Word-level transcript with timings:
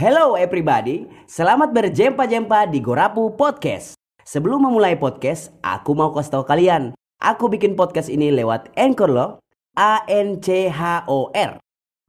Hello 0.00 0.32
everybody, 0.32 1.04
selamat 1.28 1.76
berjempa-jempa 1.76 2.64
di 2.72 2.80
Gorapu 2.80 3.36
Podcast. 3.36 4.00
Sebelum 4.24 4.64
memulai 4.64 4.96
podcast, 4.96 5.52
aku 5.60 5.92
mau 5.92 6.08
kasih 6.16 6.40
tahu 6.40 6.48
kalian, 6.48 6.96
aku 7.20 7.52
bikin 7.52 7.76
podcast 7.76 8.08
ini 8.08 8.32
lewat 8.32 8.72
Anchor 8.80 9.12
loh, 9.12 9.44
A 9.76 10.00
N 10.08 10.40
C 10.40 10.72
H 10.72 11.04
O 11.04 11.28
R. 11.36 11.60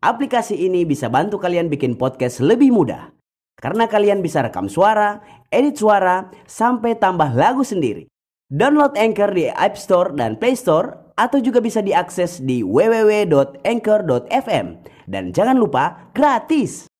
Aplikasi 0.07 0.55
ini 0.55 0.87
bisa 0.87 1.11
bantu 1.11 1.35
kalian 1.35 1.67
bikin 1.67 1.99
podcast 1.99 2.39
lebih 2.39 2.71
mudah. 2.71 3.11
Karena 3.59 3.91
kalian 3.91 4.23
bisa 4.23 4.39
rekam 4.39 4.71
suara, 4.71 5.19
edit 5.51 5.75
suara, 5.75 6.31
sampai 6.47 6.95
tambah 6.95 7.35
lagu 7.35 7.67
sendiri. 7.67 8.07
Download 8.47 8.95
Anchor 8.95 9.35
di 9.35 9.51
App 9.51 9.75
Store 9.75 10.15
dan 10.15 10.39
Play 10.39 10.55
Store 10.55 11.11
atau 11.19 11.43
juga 11.43 11.59
bisa 11.59 11.83
diakses 11.83 12.39
di 12.39 12.63
www.anchor.fm. 12.63 14.67
Dan 15.11 15.35
jangan 15.35 15.59
lupa 15.59 16.07
gratis. 16.15 16.90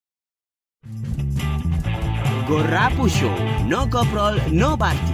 Gorapu 2.49 3.05
Show, 3.07 3.31
no 3.69 3.87
koprol, 3.87 4.35
no 4.49 4.73
party. 4.75 5.13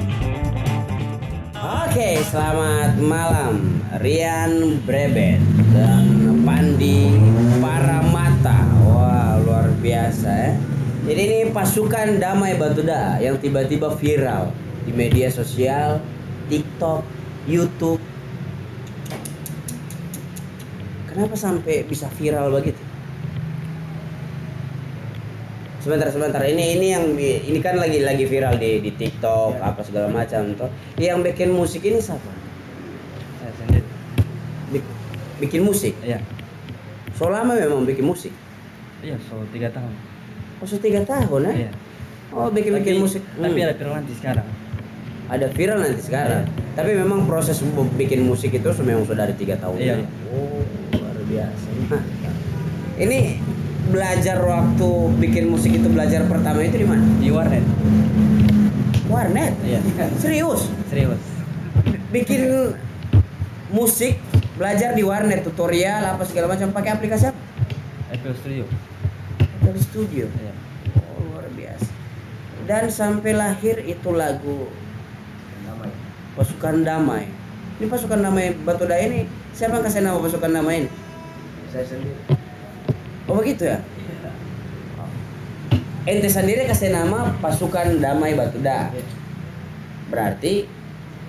Oke, 1.59 2.23
selamat 2.33 2.97
malam 2.97 3.83
Rian 3.99 4.79
Brebet 4.87 5.37
dan 5.75 6.39
Pandi 6.47 7.11
Paramata. 7.59 8.63
Wah, 8.89 9.37
luar 9.43 9.67
biasa 9.83 10.31
ya. 10.31 10.51
Jadi 11.05 11.21
ini 11.27 11.39
pasukan 11.51 12.15
damai 12.15 12.55
Batuda 12.55 13.19
yang 13.19 13.35
tiba-tiba 13.37 13.91
viral 13.99 14.55
di 14.87 14.95
media 14.95 15.27
sosial, 15.27 15.99
TikTok, 16.47 17.03
YouTube. 17.43 17.99
Kenapa 21.11 21.35
sampai 21.35 21.83
bisa 21.83 22.07
viral 22.15 22.55
begitu? 22.55 22.86
Sebentar, 25.87 26.11
sebentar. 26.11 26.43
Ini 26.43 26.75
ini 26.75 26.87
yang 26.91 27.15
ini 27.15 27.63
kan 27.63 27.79
lagi 27.79 28.03
lagi 28.03 28.27
viral 28.27 28.59
di 28.59 28.83
di 28.83 28.91
TikTok 28.91 29.55
Ya. 29.55 29.71
apa 29.71 29.79
segala 29.79 30.11
macam 30.11 30.51
tuh. 30.51 30.67
Yang 30.99 31.31
bikin 31.31 31.49
musik 31.49 31.79
ini 31.81 32.03
siapa? 32.03 32.27
saya 33.39 33.51
sendiri 33.55 33.87
Bik- 34.67 34.91
bikin 35.39 35.63
musik. 35.63 35.95
iya 36.03 36.19
So 37.15 37.31
lama 37.31 37.55
memang 37.55 37.87
bikin 37.87 38.03
musik. 38.03 38.35
iya 38.99 39.15
so 39.23 39.39
tiga 39.47 39.71
tahun 39.71 39.95
Oh, 40.59 40.67
so 40.67 40.75
tiga 40.75 41.07
tahun 41.07 41.47
ya? 41.47 41.53
iya 41.55 41.71
Oh, 42.35 42.51
bikin-bikin 42.51 42.99
Tapi- 42.99 43.03
musik. 43.07 43.23
tapi 43.23 43.55
Hmm. 43.55 43.63
ada 43.63 43.73
viral 43.73 43.93
nanti 43.95 44.11
sekarang 44.11 44.47
Ada 45.27 45.47
viral 45.49 45.77
nanti 45.79 46.01
sekarang. 46.01 46.43
Tapi 46.73 46.91
memang 46.95 47.23
proses 47.23 47.63
bikin 47.95 48.23
musik 48.23 48.51
itu 48.51 48.67
memang 48.81 49.03
sudah 49.03 49.23
dari 49.23 49.35
tiga 49.35 49.55
tahun. 49.55 49.75
Iya. 49.77 49.95
ya? 49.95 50.07
Oh, 50.31 50.59
luar 50.93 51.15
biasa. 51.21 51.67
Nah, 51.87 52.03
ini 52.97 53.39
belajar 53.87 54.37
waktu 54.39 54.89
bikin 55.17 55.47
musik 55.47 55.71
itu 55.71 55.87
belajar 55.87 56.27
pertama 56.27 56.59
itu 56.61 56.83
di 56.83 56.87
mana? 56.87 57.03
di 57.17 57.29
warnet 57.31 57.63
Warnet. 59.07 59.55
iya 59.63 59.79
Serius. 60.19 60.67
serius 60.91 61.19
Bikin 62.07 62.47
musik 63.67 64.19
belajar 64.55 64.95
di 64.95 65.03
warnet 65.03 65.43
tutorial 65.43 66.03
apa 66.03 66.23
segala 66.23 66.51
macam 66.51 66.71
pakai 66.71 66.91
aplikasi 66.95 67.31
apa? 67.31 67.39
FL 68.15 68.35
Studio 68.35 68.63
Dari 69.59 69.79
studio. 69.79 70.25
iya 70.39 70.53
Oh, 71.11 71.23
luar 71.27 71.47
biasa. 71.51 71.87
Dan 72.63 72.87
sampai 72.87 73.35
lahir 73.35 73.83
itu 73.83 74.09
lagu 74.11 74.67
Pasukan 76.37 76.85
Damai. 76.85 77.25
Ini 77.77 77.89
pasukan 77.89 78.21
damai 78.21 78.53
Batu 78.61 78.85
Daya 78.85 79.09
ini 79.09 79.25
siapa 79.51 79.81
yang 79.81 79.85
kasih 79.85 80.01
nama 80.01 80.17
pasukan 80.17 80.49
damai 80.49 80.85
ini? 80.85 80.89
saya 81.67 81.83
sendiri 81.83 82.36
Oh 83.27 83.35
begitu 83.43 83.67
ya? 83.67 83.79
Ente 86.07 86.31
sendiri 86.31 86.63
kasih 86.63 86.95
nama 86.95 87.35
pasukan 87.43 87.99
damai 87.99 88.31
Batu 88.39 88.63
Daya. 88.63 88.95
Berarti 90.07 90.63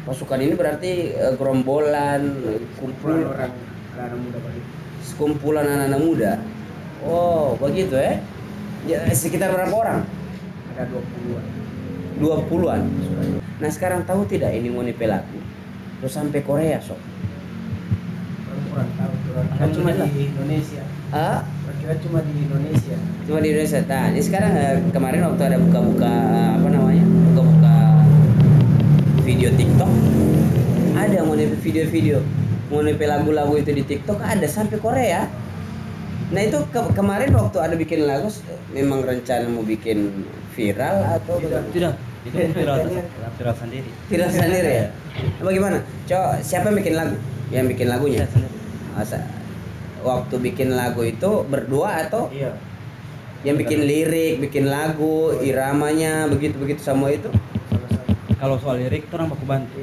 pasukan 0.07 0.39
ini 0.39 0.55
berarti 0.55 1.19
eh, 1.19 1.35
gerombolan, 1.35 2.23
eh, 2.55 2.63
kumpul 2.79 3.35
orang 3.35 3.51
anak 3.99 4.19
muda 4.23 4.39
sekumpulan 5.03 5.67
anak-anak 5.67 6.01
muda. 6.05 6.33
Oh 7.03 7.59
begitu 7.59 7.99
ya? 7.99 8.23
Ya 8.87 8.99
sekitar 9.11 9.51
berapa 9.51 9.75
orang? 9.75 10.01
ada 10.79 10.87
20-an 10.87 11.45
20-an. 12.23 12.83
Nah 13.59 13.71
sekarang 13.75 14.07
tahu 14.07 14.23
tidak 14.31 14.55
ini 14.55 14.71
ngoni 14.71 14.95
pelaku? 14.95 15.43
Terus 15.99 16.15
sampai 16.15 16.39
Korea 16.47 16.79
sok. 16.79 16.99
kurang 18.71 18.91
tahu 18.95 19.13
kurang 19.27 19.47
Kan 19.59 19.69
cuma 19.75 19.91
di 19.91 20.31
Indonesia 20.31 20.83
Ah, 21.11 21.43
kira 21.89 22.05
cuma 22.05 22.21
di 22.21 22.45
Indonesia 22.45 22.97
cuma 23.25 23.39
di 23.41 23.49
Indonesia. 23.49 23.81
Nah, 23.89 24.13
ini 24.13 24.21
sekarang 24.21 24.53
eh, 24.53 24.77
kemarin 24.93 25.25
waktu 25.25 25.41
ada 25.41 25.57
buka-buka 25.57 26.13
eh, 26.13 26.51
apa 26.61 26.69
namanya? 26.69 27.05
Buka-buka 27.33 27.77
video 29.25 29.49
TikTok. 29.57 29.89
Ada 31.01 31.25
ngoni 31.25 31.49
video-video 31.65 32.21
ngoni 32.69 32.93
lagu-lagu 32.93 33.57
itu 33.57 33.73
di 33.73 33.81
TikTok 33.89 34.21
ada 34.21 34.45
sampai 34.45 34.77
Korea. 34.77 35.33
Nah 36.29 36.45
itu 36.45 36.61
ke- 36.69 36.93
kemarin 36.93 37.33
waktu 37.33 37.57
ada 37.57 37.73
bikin 37.73 38.05
lagu 38.05 38.29
memang 38.69 39.01
rencana 39.01 39.49
mau 39.49 39.65
bikin 39.65 40.29
viral 40.53 41.17
atau 41.17 41.41
bagaimana? 41.41 41.73
tidak 41.73 41.95
itu 42.29 42.37
pun 42.37 42.51
viral 42.61 42.77
viral 43.41 43.57
sendiri 43.57 43.89
Viral 44.13 44.29
sendiri 44.29 44.71
ya? 44.77 44.87
Bagaimana? 45.41 45.81
Coba 46.05 46.37
siapa 46.45 46.69
yang 46.69 46.77
bikin 46.85 46.95
lagu? 47.01 47.17
Yang 47.49 47.65
bikin 47.73 47.87
lagunya? 47.89 48.29
saya 48.29 48.45
sendiri 48.45 48.57
Masa 48.93 49.38
waktu 50.09 50.35
bikin 50.41 50.73
lagu 50.73 51.05
itu 51.05 51.45
berdua 51.45 52.09
atau 52.09 52.33
iya 52.33 52.57
yang 53.47 53.55
bikin 53.55 53.87
lirik, 53.87 54.43
bikin 54.43 54.67
lagu, 54.67 55.31
iramanya 55.39 56.27
begitu-begitu 56.27 56.83
semua 56.83 57.15
itu? 57.15 57.31
kalau 58.35 58.59
soal 58.59 58.83
lirik 58.83 59.07
itu 59.07 59.15
orang 59.15 59.31
baku 59.31 59.47
bantu 59.47 59.79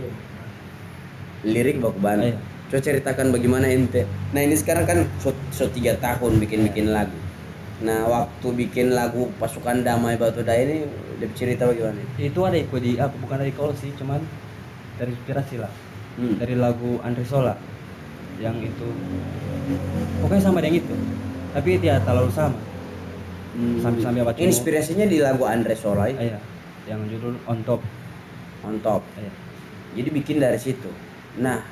Lirik 1.48 1.80
baku 1.80 2.00
bantu. 2.04 2.36
Iya. 2.36 2.38
Coba 2.68 2.82
ceritakan 2.82 3.32
bagaimana 3.32 3.72
ente. 3.72 4.04
Nah 4.36 4.42
ini 4.44 4.60
sekarang 4.60 4.84
kan 4.84 5.00
so, 5.24 5.32
so 5.56 5.70
tiga 5.72 5.96
tahun 6.04 6.42
bikin-bikin 6.44 6.92
lagu. 6.92 7.16
Nah 7.80 8.04
waktu 8.10 8.48
bikin 8.66 8.92
lagu 8.92 9.32
pasukan 9.40 9.88
damai 9.88 10.20
batu 10.20 10.44
daya 10.44 10.66
ini 10.66 10.78
dia 11.20 11.30
cerita 11.32 11.64
bagaimana? 11.70 12.00
itu 12.20 12.40
ada 12.44 12.58
ikut 12.60 12.82
di 12.84 13.00
apa 13.00 13.16
bukan 13.16 13.40
dari 13.40 13.54
call 13.56 13.72
sih 13.76 13.92
cuman 13.96 14.20
dari 15.00 15.16
inspirasi 15.16 15.64
lah 15.64 15.72
Hmm. 16.16 16.40
dari 16.40 16.56
lagu 16.56 16.96
Andre 17.04 17.28
Sola 17.28 17.60
yang 18.38 18.56
itu 18.58 18.88
pokoknya 20.20 20.44
sama 20.44 20.60
dengan 20.60 20.80
itu 20.80 20.96
tapi 21.52 21.80
tidak 21.80 22.04
terlalu 22.04 22.32
sama 22.32 22.60
Hmm. 23.56 23.80
sambil-sambil 23.80 24.28
apa 24.28 24.36
cuma- 24.36 24.52
Inspirasinya 24.52 25.08
di 25.08 25.24
lagu 25.24 25.48
Andre 25.48 25.80
Solai, 25.80 26.12
iya 26.14 26.44
yang 26.86 27.08
judul 27.08 27.40
on 27.48 27.64
top 27.64 27.80
on 28.62 28.76
top. 28.84 29.00
iya 29.16 29.32
Jadi 29.96 30.10
bikin 30.12 30.44
dari 30.44 30.60
situ. 30.60 30.92
Nah, 31.40 31.64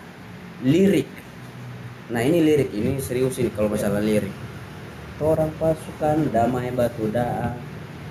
lirik. 0.63 1.11
Nah, 2.07 2.23
ini 2.23 2.39
lirik, 2.39 2.71
ini 2.71 3.03
serius 3.03 3.35
ini 3.35 3.51
kalau 3.51 3.67
masalah 3.67 3.99
lirik. 3.99 4.31
Orang 5.19 5.51
pasukan 5.59 6.31
damai 6.31 6.71
batu 6.71 7.11
daa. 7.11 7.51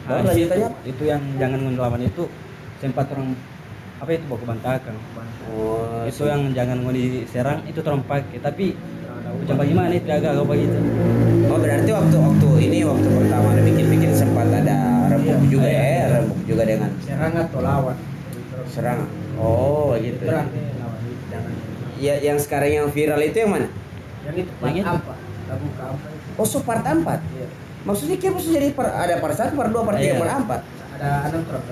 nah, 0.05 0.21
itu, 0.29 0.53
itu 0.84 1.03
yang 1.09 1.25
jangan 1.41 1.65
ngelawan 1.65 2.05
itu 2.05 2.29
sempat 2.77 3.09
orang 3.09 3.33
apa 4.03 4.11
itu 4.13 4.25
baku 4.27 4.45
bantakan 4.45 4.95
Oh, 5.53 6.09
itu 6.09 6.25
yang 6.27 6.49
jangan 6.51 6.81
mau 6.81 6.91
diserang 6.91 7.61
itu 7.69 7.79
orang 7.85 8.03
pakai 8.03 8.41
tapi 8.41 8.75
macam 9.23 9.55
bagaimana 9.59 9.93
itu 9.95 10.09
agak 10.09 10.35
agak 10.35 10.47
begitu 10.49 10.79
Oh, 11.47 11.59
berarti 11.61 11.91
waktu 11.93 12.17
waktu 12.17 12.49
ini 12.67 12.79
waktu 12.83 13.07
pertama 13.07 13.47
ada 13.53 13.63
bikin-bikin 13.63 14.11
sempat 14.11 14.49
ada 14.49 15.07
rembuk 15.07 15.39
Iya, 15.39 15.51
juga 15.53 15.69
iya, 15.69 15.79
ya, 15.79 15.87
iya. 15.87 16.05
rembuk 16.19 16.41
juga 16.49 16.63
dengan 16.65 16.91
serang 16.99 17.35
atau 17.37 17.61
lawan 17.61 17.97
serang. 18.73 19.01
Oh, 19.37 19.93
gitu. 20.01 20.25
ya. 20.25 20.49
Ya, 22.01 22.15
yang 22.25 22.41
sekarang 22.41 22.71
yang 22.73 22.87
viral 22.89 23.21
itu 23.21 23.37
yang 23.37 23.53
mana? 23.53 23.69
yang 24.25 24.37
itu 24.39 24.51
Yang 24.65 24.77
itu? 24.81 24.89
apa 24.89 25.15
lagu 25.47 25.67
apa 25.77 26.07
Oh, 26.41 26.47
so 26.49 26.59
part 26.65 26.81
4. 26.81 26.97
iya 26.97 27.47
Maksudnya 27.84 28.17
kira 28.17 28.33
maksudnya 28.33 28.57
jadi 28.63 28.69
per, 28.73 28.87
ada 28.89 29.15
part 29.21 29.34
1, 29.37 29.53
part 29.53 29.71
2, 29.71 29.84
part 29.84 29.99
3, 30.01 30.03
Iya. 30.03 30.15
part 30.17 30.33
4. 30.33 30.61
ada 30.97 31.09
enam 31.28 31.43
terus 31.45 31.63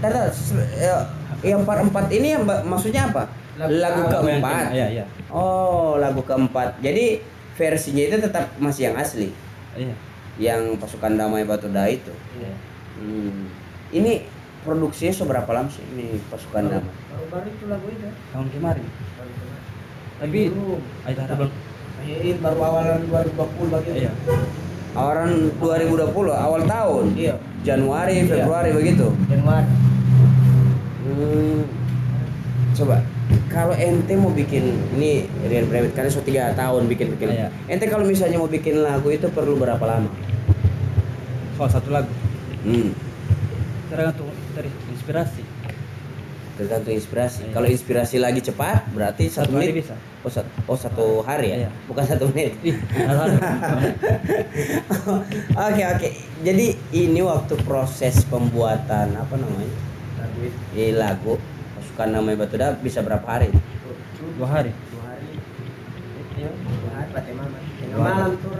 Tata, 0.00 0.28
eh, 0.76 1.02
yang 1.46 1.62
part 1.64 1.80
4 1.84 2.12
ini 2.12 2.36
yang 2.36 2.42
maksudnya 2.44 3.08
apa? 3.08 3.28
Lagu, 3.56 4.12
keempat. 4.12 4.68
iya 4.76 4.86
iya 5.00 5.04
Oh, 5.32 5.96
lagu 5.96 6.20
keempat. 6.20 6.76
Jadi 6.84 7.24
versinya 7.56 8.04
itu 8.04 8.16
tetap 8.20 8.52
masih 8.60 8.92
yang 8.92 8.96
asli, 9.00 9.32
iya 9.72 9.96
yang 10.36 10.76
pasukan 10.76 11.16
damai 11.16 11.48
batu 11.48 11.72
Daya 11.72 11.96
itu. 11.96 12.12
iya 12.36 12.52
Hmm. 12.96 13.48
Ini 13.92 14.24
produksinya 14.64 15.12
seberapa 15.12 15.50
lama 15.52 15.68
sih 15.68 15.84
ini 15.94 16.16
pasukan 16.32 16.64
damai? 16.68 16.92
baru-baru 17.12 17.48
itu 17.48 17.64
lagu 17.68 17.86
itu 17.92 18.08
tahun 18.34 18.46
kemarin 18.50 18.84
tapi 20.16 20.40
ada 21.04 21.20
ada 21.28 21.34
belum 21.36 21.52
Ini 22.06 22.30
baru 22.38 22.60
awalan 22.62 23.00
2020 23.08 23.72
bagi 23.72 23.90
iya 24.00 24.12
Orang 24.96 25.52
2020 25.60 26.08
awal 26.32 26.64
tahun. 26.64 27.04
Iya. 27.12 27.36
Januari, 27.60 28.24
Februari 28.24 28.72
begitu. 28.72 29.12
Januari. 29.28 29.68
Hmm. 31.16 31.64
Coba 32.76 33.00
kalau 33.48 33.72
ente 33.72 34.12
mau 34.14 34.28
bikin 34.28 34.76
ini 35.00 35.24
Rian 35.48 35.64
Bremet 35.66 35.96
karena 35.96 36.12
so 36.12 36.20
tiga 36.20 36.52
tahun 36.52 36.86
bikin 36.86 37.16
bikin. 37.16 37.32
Iya. 37.32 37.48
Ente 37.66 37.88
kalau 37.88 38.04
misalnya 38.04 38.36
mau 38.36 38.46
bikin 38.46 38.84
lagu 38.84 39.08
itu 39.08 39.26
perlu 39.32 39.56
berapa 39.56 39.80
lama? 39.80 40.12
soal 41.56 41.72
satu 41.72 41.88
lagu 41.88 42.12
Hmm. 42.68 42.92
tergantung 43.88 44.28
dari 44.52 44.68
inspirasi 44.92 45.40
Tergantung 46.56 46.92
inspirasi. 46.92 47.48
Iya. 47.48 47.52
Kalau 47.52 47.68
inspirasi 47.68 48.16
lagi 48.16 48.40
cepat, 48.40 48.88
berarti 48.92 49.28
satu, 49.28 49.52
Satu 49.52 49.60
menit. 49.60 49.76
bisa. 49.76 49.92
Oh, 50.24 50.32
satu, 50.32 50.48
oh, 50.64 50.76
satu 50.76 51.06
hari 51.20 51.52
ya? 51.52 51.56
Iya. 51.64 51.70
Bukan 51.84 52.04
satu 52.08 52.24
menit. 52.32 52.56
Oke 55.68 55.82
oke. 55.84 56.08
Jadi 56.40 56.66
ini 56.92 57.20
waktu 57.20 57.54
proses 57.60 58.24
pembuatan 58.24 59.16
apa 59.16 59.34
namanya? 59.36 59.76
Itu 60.38 60.58
Eh, 60.72 60.92
lagu 60.92 61.34
pasukan 61.72 62.08
namanya 62.10 62.36
Batu 62.38 62.56
Dah 62.56 62.76
bisa 62.76 63.00
berapa 63.00 63.24
hari? 63.24 63.48
dua 64.32 64.48
hari 64.50 64.72
dua 64.90 65.02
hari 65.06 65.28
iya 66.34 66.50
dua 66.52 66.90
hari 66.92 67.08
pakai 67.10 67.32
mama 67.32 67.56
tengah 67.74 67.96
malam 67.96 68.30
tuh 68.36 68.52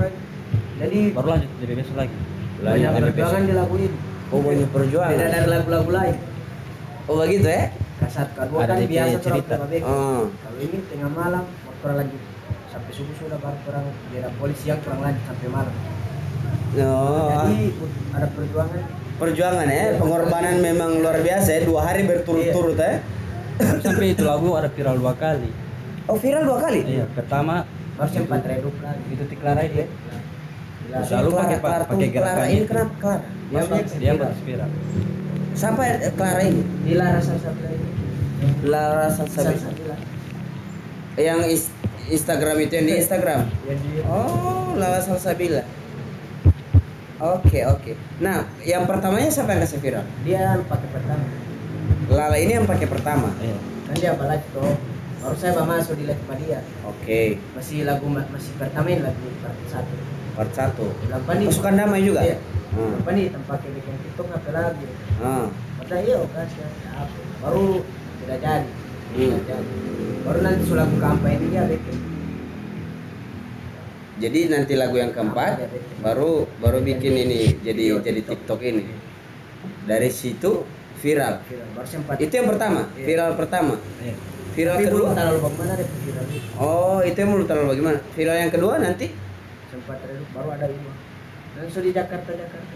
jadi 0.76 0.98
baru 1.10 1.26
lanjut 1.30 1.50
jadi 1.58 1.72
besok 1.74 1.96
lagi 1.96 2.16
banyak 2.56 2.90
perjuangan 2.94 3.12
besok. 3.36 3.44
di 3.44 3.54
lagu 3.54 3.74
ini 3.76 3.98
Oh 4.26 4.40
banyak 4.40 4.68
perjuangan. 4.68 5.12
beda 5.12 5.26
dari 5.28 5.48
lagu-lagu 5.48 5.90
lain 5.92 6.16
Oh 7.06 7.14
begitu 7.18 7.46
ya? 7.46 7.64
kasat 7.96 8.28
kedua 8.32 8.58
Ada 8.60 8.74
kan 8.74 8.84
biasa 8.84 9.16
cerita. 9.20 9.54
Oh. 9.82 10.26
kalau 10.34 10.58
ini 10.58 10.78
tengah 10.86 11.10
malam 11.10 11.44
waktu 11.62 11.86
lagi 11.94 12.16
sampai 12.66 12.92
subuh 12.92 13.14
sudah 13.16 13.38
baru 13.38 13.58
orang 13.66 13.84
beda 14.10 14.28
polisi 14.36 14.64
yang 14.66 14.80
kurang 14.80 15.00
lanjut 15.00 15.24
sampai 15.24 15.48
malam 15.50 15.74
Oh. 16.76 17.32
jadi 17.32 17.72
ada 18.12 18.26
perjuangan 18.28 18.84
Perjuangan 19.16 19.64
ya, 19.66 19.96
pengorbanan 19.96 20.60
memang 20.60 21.00
luar 21.00 21.18
biasa 21.18 21.48
ya. 21.50 21.60
Dua 21.64 21.80
hari 21.80 22.04
berturut-turut 22.04 22.76
ya. 22.76 23.00
sampai 23.80 24.12
itu 24.12 24.20
lagu 24.20 24.52
ada 24.52 24.68
viral 24.68 25.00
dua 25.00 25.16
kali 25.16 25.48
Oh 26.04 26.12
viral 26.14 26.44
dua 26.44 26.60
kali? 26.60 26.84
iya 26.84 27.08
pertama 27.08 27.64
harus 27.96 28.12
sempat 28.12 28.44
redup 28.44 28.76
kan 28.78 29.00
itu 29.08 29.24
tiklar 29.26 29.56
itu 29.64 29.88
Gila. 30.84 31.00
Selalu 31.00 31.28
pakai- 31.32 31.60
pakai 31.88 32.08
gerakan 32.12 32.46
ini 32.46 32.64
kenapa 32.68 32.92
Clara? 33.00 33.24
Dia 33.96 34.12
dia 34.12 34.12
siapa 35.56 35.82
eh, 35.88 36.12
Clara 36.12 36.42
ini? 36.44 36.60
Sabda 36.60 37.68
ini 37.72 37.88
Lara 38.68 39.08
Salsabila. 39.08 39.56
Salsabila. 39.56 39.96
Yang 41.16 41.40
is- 41.48 41.72
Instagram 42.06 42.56
itu 42.60 42.72
yang 42.76 42.86
di 42.86 42.94
Instagram. 43.00 43.40
Oh, 44.04 44.76
Lala 44.76 45.00
Salsabila. 45.00 45.64
Oke, 47.16 47.64
oke. 47.64 47.92
Nah, 48.18 48.44
yang 48.60 48.84
pertamanya 48.84 49.28
siapa 49.28 49.50
yang 49.50 49.62
kasih 49.62 49.80
viral? 49.80 50.04
dia 50.20 50.60
pakai 50.62 50.88
pertama 50.90 51.24
Lala 52.06 52.36
ini 52.36 52.52
yang 52.54 52.66
pakai 52.66 52.86
pertama. 52.86 53.32
iya 53.40 53.56
kan 53.86 53.94
dia 53.94 54.12
tuh 54.50 54.74
baru 55.16 55.34
saya 55.34 55.54
bawa 55.54 55.78
masuk 55.78 55.94
di 55.94 56.04
sama 56.04 56.34
dia 56.36 56.58
Oke, 56.84 57.38
masih 57.54 57.82
lagu 57.82 58.06
ma- 58.06 58.26
masih 58.28 58.52
pertama 58.54 58.86
ini 58.88 59.00
lagu 59.00 59.26
part 59.40 59.58
satu 59.66 59.94
part 60.34 60.50
satu. 60.52 60.86
apa 61.08 61.30
nih 61.34 61.46
Pasukan 61.48 61.74
damai 61.74 62.02
juga. 62.02 62.20
Iya. 62.20 62.36
Hmm. 62.68 63.00
apa 63.00 63.10
nih 63.10 63.26
tempat 63.30 63.58
yang 63.62 63.74
bikin 63.74 63.94
tiktok 64.02 64.26
apa 64.28 64.50
lagi 64.52 64.86
Ah. 65.16 65.46
kata 65.80 65.96
iya 65.98 66.18
kan 66.28 66.46
apa 66.92 67.16
baru 67.40 67.66
tidak 68.20 68.38
jadi 68.38 68.68
tidak 69.08 69.40
Hmm. 69.40 69.40
jadi 69.40 69.74
baru 70.22 70.38
nanti 70.42 70.62
lagu 70.70 70.96
kampanye 70.98 71.36
ini 71.38 71.46
dia 71.48 71.62
bikin 71.64 71.96
Jadi 74.16 74.48
nanti 74.48 74.72
lagu 74.74 74.96
yang 74.96 75.12
keempat 75.12 75.60
baru 76.00 76.48
baru 76.56 76.80
bikin 76.80 77.12
ini 77.14 77.60
jadi 77.60 78.00
jadi 78.00 78.20
TikTok 78.24 78.60
ini. 78.60 78.84
Dari 79.84 80.08
situ 80.08 80.64
viral. 80.96 81.44
Itu 82.16 82.32
yang 82.34 82.48
pertama, 82.48 82.88
Iya. 82.92 83.04
viral 83.04 83.30
pertama. 83.36 83.74
iya 84.00 84.14
Viral 84.56 84.76
belum 84.80 84.88
kedua. 84.88 85.08
itu 85.12 85.92
Oh, 86.56 87.04
itu 87.04 87.12
yang 87.14 87.28
menurut 87.28 87.44
terlalu 87.44 87.76
bagaimana? 87.76 87.98
Viral 88.16 88.36
yang 88.40 88.48
kedua 88.48 88.74
nanti 88.80 89.06
sempat 89.68 90.00
baru 90.32 90.48
ada 90.50 90.64
dan 90.66 91.64
sudah 91.68 91.84
di 91.84 91.92
Jakarta 91.92 92.30
Jakarta 92.32 92.74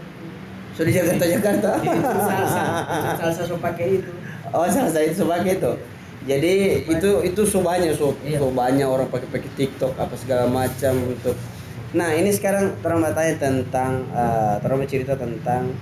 sudah 0.71 0.85
di 0.85 0.93
Jakarta 0.93 1.25
Jakarta. 1.25 1.69
salsa 1.81 2.63
salsa 3.17 3.41
so 3.45 3.57
pakai 3.57 3.97
itu 3.97 4.11
Oh, 4.51 4.67
salah 4.67 4.91
saya 4.91 5.07
itu 5.07 5.23
sebagai 5.23 5.57
itu. 5.57 5.71
Jadi 6.21 6.85
itu 6.85 7.09
itu 7.25 7.41
so 7.49 7.65
banyak 7.65 7.97
so, 7.97 8.13
Iya. 8.21 8.37
orang 8.85 9.09
pakai 9.09 9.25
pakai 9.25 9.51
TikTok 9.57 9.97
apa 9.97 10.13
segala 10.13 10.45
macam 10.45 10.93
untuk. 11.09 11.33
Nah 11.97 12.13
ini 12.13 12.29
sekarang 12.29 12.77
terang 12.85 13.01
tanya 13.01 13.35
tentang 13.41 14.05
uh, 14.13 14.61
terang 14.61 14.85
cerita 14.85 15.17
tentang 15.17 15.73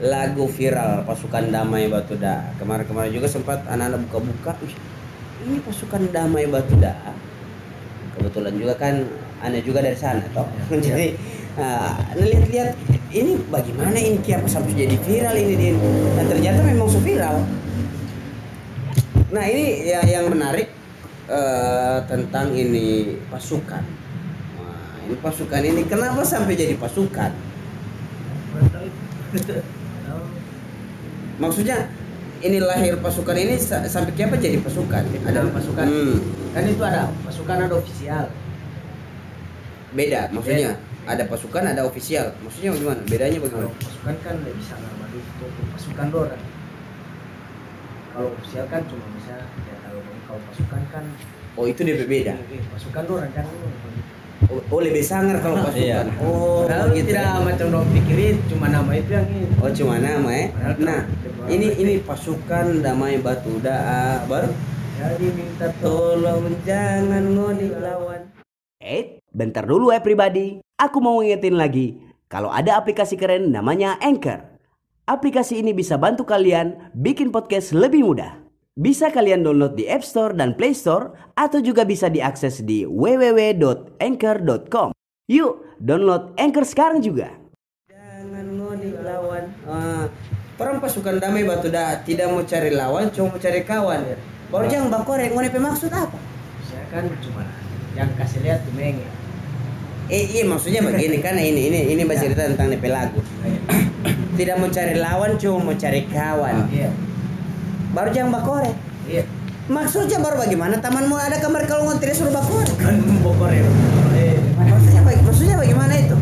lagu 0.00 0.48
viral 0.48 1.04
pasukan 1.04 1.52
damai 1.52 1.90
Batu 1.90 2.16
Da. 2.16 2.54
Kemarin-kemarin 2.56 3.12
juga 3.12 3.28
sempat 3.28 3.60
anak-anak 3.68 4.08
buka-buka, 4.08 4.56
"Ih, 4.64 4.74
ini 5.44 5.58
pasukan 5.60 6.08
damai 6.14 6.48
Batu 6.48 6.78
Da. 6.80 6.96
Kebetulan 8.16 8.54
juga 8.56 8.74
kan 8.78 9.04
aneh 9.42 9.60
juga 9.60 9.84
dari 9.84 9.98
sana 9.98 10.22
toh. 10.32 10.46
Jadi 10.86 11.18
uh, 11.58 11.98
lihat-lihat 12.14 12.78
ini 13.10 13.42
bagaimana 13.50 13.98
ini 13.98 14.22
apa 14.22 14.46
sampai 14.46 14.70
jadi 14.70 14.94
viral 15.02 15.34
ini 15.34 15.54
dia. 15.58 15.74
Nah 16.14 16.24
ternyata 16.30 16.62
memang 16.62 16.86
viral. 17.02 17.42
Nah 19.30 19.44
ini 19.46 19.86
ya, 19.86 20.02
yang 20.02 20.26
menarik 20.26 20.68
eh, 21.30 21.98
tentang 22.10 22.50
ini 22.50 23.14
pasukan. 23.30 23.82
Wah, 24.58 25.06
ini 25.06 25.14
pasukan 25.22 25.62
ini 25.62 25.82
kenapa 25.86 26.26
sampai 26.26 26.58
jadi 26.58 26.74
pasukan? 26.74 27.30
Maksudnya 31.40 31.88
ini 32.42 32.58
lahir 32.58 32.98
pasukan 32.98 33.36
ini 33.38 33.54
sa- 33.56 33.86
sampai 33.86 34.12
siapa 34.18 34.34
jadi 34.36 34.58
pasukan? 34.58 35.04
Ada 35.24 35.46
pasukan. 35.54 35.86
Hmm, 35.86 36.16
kan 36.50 36.64
itu 36.66 36.82
ada 36.82 37.08
pasukan 37.22 37.56
ada 37.70 37.74
ofisial 37.78 38.26
beda 39.90 40.30
maksudnya. 40.30 40.78
Ada 41.08 41.26
pasukan, 41.26 41.64
ada 41.64 41.82
ofisial. 41.82 42.30
Maksudnya 42.44 42.70
bagaimana? 42.76 43.00
Bedanya 43.08 43.38
bagaimana? 43.42 43.66
kalau 43.72 43.82
pasukan 43.82 44.14
kan 44.22 44.34
nggak 44.44 44.54
bisa 44.54 44.74
itu 45.10 45.46
pasukan 45.74 46.06
dorang 46.14 46.42
kalau 48.20 48.36
ofisial 48.36 48.68
kan 48.68 48.84
cuma 48.84 49.04
bisa 49.16 49.32
ya 49.40 49.74
kalau 49.80 50.00
kalau 50.28 50.40
pasukan 50.44 50.82
kan 50.92 51.04
Oh 51.56 51.64
itu 51.64 51.80
dia 51.82 51.96
beda. 51.98 52.36
eh, 52.36 52.60
pasukan 52.68 53.02
dorang 53.08 53.32
kan 53.32 53.48
Oh, 54.50 54.58
oh, 54.68 54.80
lebih 54.82 55.00
sangar 55.00 55.38
kalau 55.38 55.62
pasukan. 55.62 56.10
Iya. 56.10 56.20
Oh 56.20 56.64
Padahal 56.66 56.90
gitu. 56.92 57.12
tidak 57.12 57.38
macam 57.40 57.66
dong 57.70 57.86
pikirin 57.92 58.36
cuma 58.44 58.66
nama 58.66 58.90
itu 58.92 59.10
yang 59.12 59.28
ini 59.30 59.46
Oh 59.56 59.70
cuma 59.72 59.94
nama 59.96 60.28
ya. 60.28 60.46
Padahal 60.50 60.76
Nah 60.80 61.00
kalau- 61.06 61.48
ini 61.48 61.66
ini 61.76 61.94
pasukan 62.02 62.66
damai 62.84 63.16
batu 63.24 63.56
daa 63.56 64.20
baru 64.28 64.52
jadi 64.98 65.26
minta 65.32 65.72
tolong 65.80 66.44
tolong 66.44 66.56
jangan 66.60 67.24
ngodik 67.30 67.72
lawan. 67.72 68.20
Eh, 68.76 69.16
bentar 69.30 69.64
dulu 69.64 69.96
ya 69.96 70.00
pribadi. 70.00 70.60
Aku 70.76 71.00
mau 71.00 71.20
ngingetin 71.20 71.56
lagi, 71.56 71.96
kalau 72.26 72.52
ada 72.52 72.76
aplikasi 72.76 73.16
keren 73.16 73.48
namanya 73.48 73.96
Anchor. 73.96 74.49
Aplikasi 75.10 75.58
ini 75.58 75.74
bisa 75.74 75.98
bantu 75.98 76.22
kalian 76.22 76.94
bikin 76.94 77.34
podcast 77.34 77.74
lebih 77.74 78.06
mudah. 78.06 78.38
Bisa 78.78 79.10
kalian 79.10 79.42
download 79.42 79.74
di 79.74 79.90
App 79.90 80.06
Store 80.06 80.30
dan 80.30 80.54
Play 80.54 80.70
Store 80.70 81.34
atau 81.34 81.58
juga 81.58 81.82
bisa 81.82 82.06
diakses 82.06 82.62
di 82.62 82.86
www.anchor.com. 82.86 84.94
Yuk, 85.26 85.82
download 85.82 86.38
Anchor 86.38 86.62
sekarang 86.62 87.02
juga. 87.02 87.26
Jangan 87.90 88.54
ngodik 88.54 89.02
lawan. 89.02 89.50
Ah, 89.66 90.06
orang 90.62 90.78
pasukan 90.78 91.18
damai 91.18 91.42
batu 91.42 91.74
daa 91.74 92.06
tidak 92.06 92.30
mau 92.30 92.46
cari 92.46 92.70
lawan, 92.70 93.10
cuma 93.10 93.34
mau 93.34 93.42
cari 93.42 93.66
kawan. 93.66 94.14
Baru 94.46 94.70
jangan 94.70 94.94
bakorek, 94.94 95.34
ngone 95.34 95.50
pe 95.50 95.58
maksud 95.58 95.90
apa? 95.90 96.14
saya 96.70 96.86
kan 96.86 97.10
cuma 97.18 97.42
yang 97.98 98.06
kasih 98.14 98.46
lihat 98.46 98.62
tuh 98.62 98.70
menge 98.78 99.02
Eh, 100.10 100.38
iya 100.38 100.44
maksudnya 100.46 100.82
begini 100.82 101.18
kan 101.18 101.38
ini 101.38 101.70
ini 101.70 101.80
ini 101.94 102.02
bercerita 102.02 102.46
tentang 102.46 102.70
DP 102.70 102.86
lagu. 102.90 103.18
Tidak 104.40 104.56
mau 104.56 104.72
cari 104.72 104.96
lawan, 104.96 105.36
cuma 105.36 105.60
mau 105.60 105.76
cari 105.76 106.08
kawan. 106.08 106.64
iya 106.72 106.88
Baru 107.92 108.08
jangan 108.08 108.32
bakorek. 108.32 108.72
iya 109.04 109.28
Maksudnya 109.68 110.16
baru 110.16 110.40
bagaimana? 110.40 110.80
Tamanmu 110.80 111.12
ada 111.14 111.36
kamar 111.36 111.68
kalau 111.68 111.84
tidak 112.00 112.16
suruh 112.16 112.32
bakorek. 112.32 112.72
kan 112.80 112.96
bokor 113.20 113.52
ya 113.52 113.60
eh 114.16 114.40
Maksudnya, 114.56 115.04
baga- 115.04 115.22
maksudnya 115.22 115.56
bagaimana 115.60 115.92
itu? 115.92 116.16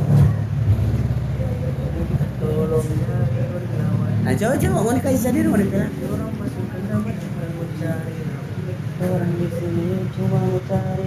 Nah, 4.18 4.34
coba 4.34 4.54
coba 4.58 4.78
mau 4.82 4.92
dikasih 4.92 5.20
sendiri 5.22 5.46
mau 5.46 5.56
dibilang. 5.56 5.92
orang 8.98 9.30
di 9.30 9.46
sini 9.46 9.86
cuma 10.10 10.38
mau 10.42 10.58
cari 10.66 11.06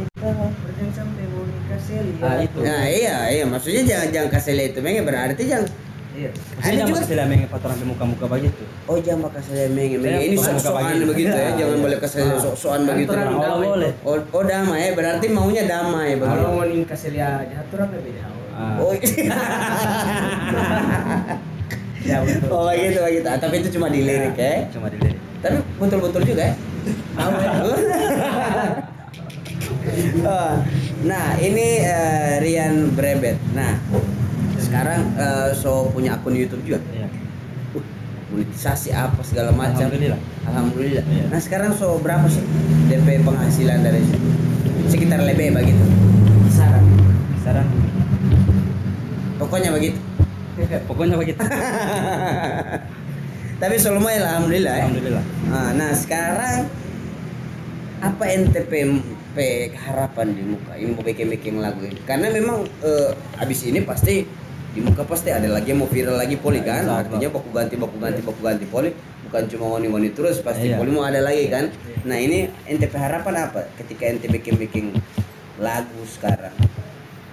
sampai 0.96 1.24
mau 1.28 1.44
dikasih. 1.44 1.96
Ah, 2.24 2.40
itu. 2.40 2.58
Nah 2.64 2.84
iya 2.88 3.16
iya 3.28 3.44
maksudnya 3.44 3.84
jangan 3.84 4.08
jangan 4.10 4.30
kasih 4.32 4.56
itu 4.64 4.80
memang 4.80 5.04
berarti 5.04 5.44
jangan 5.44 5.68
Iya. 6.12 6.28
Maksudnya 6.28 6.84
juga- 6.86 7.02
kasih 7.02 7.24
mengen 7.24 7.48
patoran 7.48 7.74
di 7.74 7.88
muka-muka 7.88 8.28
begitu 8.28 8.64
oh 8.84 9.00
jangan 9.00 9.32
kasih 9.32 9.72
lihat 9.72 9.96
memang 9.96 10.12
Saya 10.12 10.20
ini 10.22 10.36
sok-sokan 10.36 10.94
begitu. 11.08 11.30
ya 11.30 11.38
Iya, 11.38 11.50
jangan 11.56 11.72
iya. 11.72 11.82
boleh 11.82 11.98
kasih 11.98 12.22
Ah. 12.22 12.38
sok-sokan 12.38 12.82
begitu. 12.86 13.10
Oh, 13.10 13.16
damai. 13.16 13.66
boleh. 13.66 13.92
Oh, 14.04 14.18
oh 14.20 14.44
damai 14.44 14.80
ya 14.82 14.92
berarti 14.92 15.26
maunya 15.28 15.64
damai 15.66 16.10
Kalau 16.14 16.22
begitu. 16.22 16.50
mau 16.50 16.64
dikasih 16.66 17.10
lihat, 17.14 17.46
aturan 17.50 17.88
beda. 17.90 18.24
Oh, 18.78 18.94
Ya 22.02 22.18
betul. 22.20 22.50
oh 22.50 22.66
begitu 22.68 23.00
begitu. 23.00 23.26
Ah, 23.26 23.38
tapi 23.38 23.58
itu 23.58 23.70
cuma 23.72 23.86
di 23.88 24.02
lirik 24.02 24.34
ya. 24.34 24.66
cuma 24.70 24.90
dilirik 24.90 25.18
Tapi 25.40 25.56
betul-betul 25.78 26.22
juga 26.26 26.44
ya. 26.44 26.54
Nah 31.02 31.34
ini 31.38 31.68
eh, 31.82 32.38
Rian 32.38 32.92
Brebet. 32.92 33.38
Nah 33.52 33.78
sekarang 34.72 35.04
eh, 35.20 35.50
so 35.52 35.92
punya 35.92 36.16
akun 36.16 36.32
YouTube 36.32 36.64
juga. 36.64 36.80
Iya. 36.96 37.12
Uh, 37.76 37.84
monetisasi 38.32 38.96
apa 38.96 39.20
segala 39.20 39.52
macam. 39.52 39.92
Alhamdulillah. 39.92 40.20
Alhamdulillah. 40.48 41.04
Iya. 41.12 41.26
Nah 41.28 41.40
sekarang 41.44 41.76
so 41.76 42.00
berapa 42.00 42.24
sih 42.32 42.40
DP 42.88 43.28
penghasilan 43.28 43.84
dari 43.84 44.00
situ? 44.00 44.28
Sekitar 44.88 45.28
lebih 45.28 45.52
begitu. 45.52 45.84
kisaran 46.48 46.88
Sekarang 47.44 47.68
Pokoknya 49.36 49.76
begitu. 49.76 50.00
pokoknya 50.88 51.20
begitu. 51.20 51.42
Tapi 53.62 53.78
lah, 53.78 54.26
alhamdulillah. 54.40 54.74
ya. 54.74 54.84
Alhamdulillah. 54.88 55.24
Nah, 55.52 55.70
nah 55.76 55.92
sekarang 55.94 56.66
apa 58.02 58.24
NTP 58.26 58.72
pe 59.32 59.72
harapan 59.78 60.34
di 60.34 60.44
muka 60.44 60.74
ini 60.76 60.92
mau 60.92 61.06
bikin 61.06 61.28
bikin 61.30 61.54
lagu 61.62 61.80
ini 61.86 62.02
karena 62.04 62.34
memang 62.34 62.66
eh, 62.84 63.14
abis 63.40 63.70
ini 63.70 63.86
pasti 63.86 64.26
di 64.72 64.80
muka 64.80 65.04
pasti 65.04 65.28
ada 65.28 65.52
lagi 65.52 65.76
yang 65.76 65.84
mau 65.84 65.90
viral 65.92 66.16
lagi 66.16 66.40
poli 66.40 66.64
kan 66.64 66.80
Insya 66.80 66.96
Allah. 66.96 67.04
artinya 67.04 67.28
baku 67.28 67.50
ganti 67.52 67.76
baku 67.76 67.96
ganti 68.00 68.22
baku 68.24 68.40
ganti 68.40 68.66
poli 68.66 68.90
bukan 69.28 69.44
cuma 69.52 69.66
wani 69.76 69.88
wani 69.92 70.10
terus 70.16 70.40
pasti 70.40 70.72
Iya. 70.72 70.80
poli 70.80 70.92
mau 70.92 71.04
ada 71.04 71.20
lagi 71.20 71.52
kan 71.52 71.68
nah 72.08 72.16
ini 72.16 72.48
NTP 72.66 72.94
harapan 72.96 73.52
apa 73.52 73.68
ketika 73.76 74.08
ente 74.08 74.32
bikin 74.32 74.56
bikin 74.56 74.86
lagu 75.60 76.00
sekarang 76.08 76.56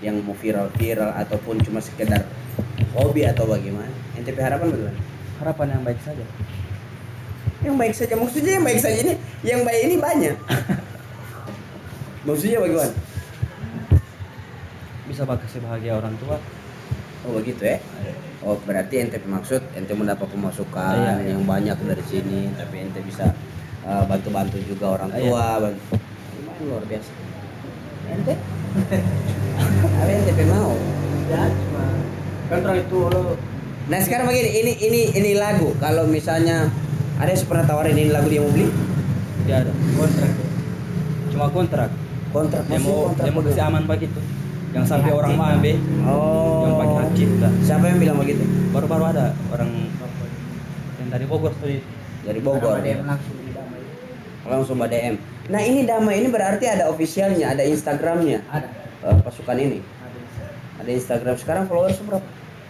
yang 0.02 0.18
mau 0.22 0.34
viral 0.34 0.66
viral 0.74 1.14
ataupun 1.14 1.62
cuma 1.62 1.78
sekedar 1.78 2.26
hobi 2.92 3.22
atau 3.22 3.46
bagaimana 3.46 3.90
NTP 4.18 4.38
harapan 4.38 4.74
bagaimana 4.74 4.98
Harapan 5.38 5.66
yang 5.70 5.82
baik 5.86 6.00
saja. 6.02 6.24
yang 7.62 7.76
baik 7.78 7.94
saja 7.94 8.14
maksudnya 8.18 8.58
yang 8.58 8.66
baik 8.66 8.80
saja 8.82 8.98
ini 8.98 9.14
yang 9.46 9.62
baik 9.62 9.80
ini 9.86 9.96
banyak 9.96 10.34
maksudnya 12.26 12.58
bagaimana 12.58 12.94
Bisa 15.08 15.24
kasih 15.24 15.64
bahagia 15.64 15.96
orang 15.96 16.12
tua. 16.20 16.36
Oh 17.28 17.32
begitu 17.34 17.62
ya 17.62 17.78
oh 18.40 18.56
berarti 18.64 18.94
ente 18.98 19.20
maksud 19.20 19.60
ente 19.72 19.92
mendapat 19.92 20.24
pemasukan 20.26 20.94
Iya, 20.96 21.12
iya. 21.20 21.28
yang 21.30 21.44
banyak 21.44 21.76
dari 21.78 22.04
sini 22.04 22.48
tapi 22.54 22.76
ente 22.82 23.00
bisa 23.02 23.36
uh, 23.84 24.02
bantu-bantu 24.04 24.56
juga 24.64 24.96
orang 24.96 25.12
Iya. 25.12 25.20
tua 25.28 25.46
bantu. 25.60 25.82
lumayan 26.34 26.62
luar 26.64 26.84
biasa 26.84 27.10
ente 28.08 28.34
apa 30.00 30.10
ente 30.10 30.44
mau 30.46 30.72
ya 31.28 31.42
cuma 31.46 31.84
kan 32.48 32.60
itu 32.74 32.98
lo 33.04 33.36
nah 33.88 34.00
sekarang 34.00 34.26
begini 34.26 34.50
ini 34.54 34.72
ini 34.80 35.00
ini 35.14 35.30
lagu 35.34 35.72
kalau 35.76 36.04
misalnya 36.04 36.68
ada 37.16 37.28
yang 37.28 37.44
pernah 37.44 37.64
tawarin 37.64 37.92
ini 37.92 38.08
lagu 38.08 38.28
dia 38.28 38.40
mau 38.40 38.48
beli 38.48 38.68
Tidak 39.42 39.58
ada. 39.58 39.72
kontrak 39.94 40.32
Cuma 41.28 41.46
kontrak. 41.48 41.90
kontrak 42.28 42.62
Dia 42.64 42.78
mau 42.78 43.08
kontrak 43.08 43.24
dia 43.24 43.32
mau 43.32 43.42
kasih 43.42 43.64
aman 43.64 43.84
begitu. 43.84 44.20
Yang 44.68 44.84
sampai 44.84 45.10
orang 45.16 45.32
ambil, 45.34 45.76
oh 46.04 46.60
yang 46.68 46.76
pakai 46.76 46.96
hak 47.00 47.10
cipta. 47.16 47.48
siapa 47.64 47.84
yang 47.88 47.98
bilang 47.98 48.18
begitu 48.20 48.44
Baru-baru 48.68 49.04
ada 49.16 49.32
orang 49.48 49.68
yang 51.00 51.08
dari 51.08 51.24
Bogor 51.24 51.52
tadi. 51.56 51.80
dari 52.26 52.40
Bogor 52.44 52.76
yang 52.84 53.08
langsung 53.08 53.36
di 53.40 53.50
damai 53.56 53.80
langsung 54.44 54.76
mbak 54.76 54.88
DM. 54.92 55.14
Nah 55.48 55.60
ini 55.64 55.80
damai 55.88 56.20
ini 56.20 56.28
berarti 56.28 56.68
ada 56.68 56.92
officialnya, 56.92 57.56
ada 57.56 57.64
Instagramnya 57.64 58.44
ada 58.52 58.68
eh, 59.08 59.16
pasukan 59.24 59.56
ini. 59.56 59.80
ada 59.80 60.84
Ada 60.84 60.90
Instagram 60.94 61.36
sekarang 61.40 61.64
followers 61.64 61.96
berapa? 62.04 62.24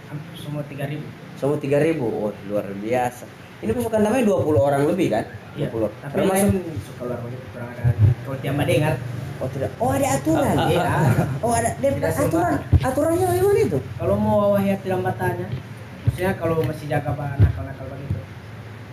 hampir 0.08 0.36
semua 0.40 0.62
tiga 0.64 0.88
ribu 0.88 1.04
Semua 1.36 1.54
3000 1.60 2.00
Oh 2.00 2.32
luar 2.48 2.66
biasa. 2.80 3.28
Ini 3.62 3.70
pasukan 3.74 4.00
damai 4.00 4.22
20 4.22 4.54
orang 4.58 4.82
lebih 4.86 5.10
kan? 5.12 5.24
20. 5.54 5.58
Iya. 5.58 5.66
tapi 5.70 6.14
Termasuk 6.14 6.50
kurang 6.98 7.68
ada 7.74 7.82
kalau 8.22 8.36
tiap 8.38 8.54
dengar 8.62 8.94
Oh 9.38 9.48
tidak. 9.48 9.70
Oh 9.78 9.90
ada 9.90 10.08
aturan. 10.12 10.56
Iya. 10.66 10.82
Oh 11.38 11.52
ada 11.52 11.70
Tidak 11.74 12.10
aturan. 12.10 12.58
Aturannya 12.80 13.24
bagaimana 13.24 13.60
itu? 13.60 13.78
kalau 13.94 14.14
mau 14.14 14.52
wahya 14.52 14.74
tidak 14.78 14.98
matanya 15.00 15.46
maksudnya 16.02 16.32
kalau 16.34 16.58
masih 16.60 16.86
jaga 16.88 17.12
nakal-nakal 17.12 17.86
begitu 17.88 18.18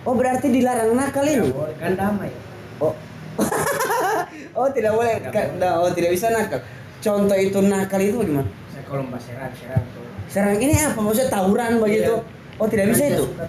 Oh 0.03 0.13
berarti 0.13 0.47
dilarang 0.47 0.93
nakal 0.93 1.23
ya 1.23 1.33
ini. 1.35 1.49
boleh 1.49 1.75
kan 1.75 1.93
damai 1.95 2.29
Oh. 2.77 2.93
oh 4.59 4.67
tidak 4.69 4.93
boleh. 4.93 5.17
Tidak 5.17 5.31
Ka- 5.31 5.49
boleh. 5.51 5.73
Oh 5.79 5.89
tidak 5.89 6.11
bisa 6.11 6.27
nakal. 6.29 6.59
Contoh 6.99 7.37
itu 7.37 7.59
nakal 7.59 7.99
itu 7.99 8.15
bagaimana? 8.15 8.49
saya 8.67 8.83
kalau 8.83 9.03
mbak 9.03 9.21
serang 9.21 9.53
serang 9.55 9.83
tuh 9.91 10.03
Serang 10.25 10.57
ini 10.57 10.73
apa? 10.75 10.99
Maksudnya 10.99 11.29
tawuran 11.29 11.73
begitu? 11.79 12.13
Iya. 12.15 12.57
Oh 12.57 12.67
tidak 12.67 12.85
bisa 12.89 13.01
Kan 13.01 13.11
itu? 13.11 13.23
suka. 13.25 13.45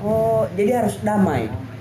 Oh 0.00 0.40
jadi 0.54 0.70
harus 0.78 0.94
damai. 1.00 1.48
Damai. 1.48 1.78